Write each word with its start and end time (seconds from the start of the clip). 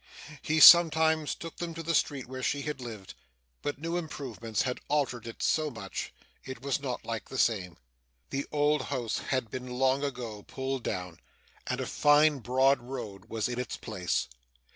He 0.41 0.59
sometimes 0.59 1.35
took 1.35 1.57
them 1.57 1.75
to 1.75 1.83
the 1.83 1.93
street 1.93 2.25
where 2.25 2.41
she 2.41 2.63
had 2.63 2.81
lived; 2.81 3.13
but 3.61 3.77
new 3.77 3.97
improvements 3.97 4.63
had 4.63 4.79
altered 4.87 5.27
it 5.27 5.43
so 5.43 5.69
much, 5.69 6.11
it 6.43 6.63
was 6.63 6.81
not 6.81 7.05
like 7.05 7.29
the 7.29 7.37
same. 7.37 7.77
The 8.31 8.47
old 8.51 8.81
house 8.85 9.19
had 9.19 9.51
been 9.51 9.67
long 9.77 10.03
ago 10.03 10.41
pulled 10.41 10.81
down, 10.83 11.19
and 11.67 11.79
a 11.79 11.85
fine 11.85 12.39
broad 12.39 12.79
road 12.79 13.25
was 13.25 13.47
in 13.47 13.59
its 13.59 13.77
place. 13.77 14.27